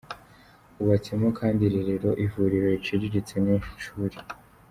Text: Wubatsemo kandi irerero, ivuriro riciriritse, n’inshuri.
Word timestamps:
Wubatsemo 0.77 1.27
kandi 1.39 1.61
irerero, 1.63 2.09
ivuriro 2.25 2.67
riciriritse, 2.75 3.35
n’inshuri. 3.43 4.17